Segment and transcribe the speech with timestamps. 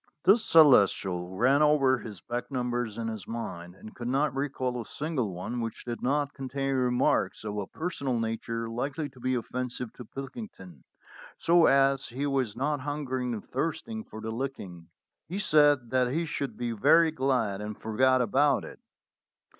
[0.23, 4.85] The Celestial ran over his back numbers in his mind, and could not recall a
[4.87, 9.35] single one which did not con tain remarks of a personal nature likely to be
[9.35, 10.85] offensive to Pilkington,
[11.37, 14.87] so, as he was not hungering and thirst ing for a licking,
[15.27, 18.79] he said that he should be very glad and forgot about it.